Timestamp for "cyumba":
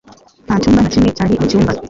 0.61-0.79, 1.51-1.71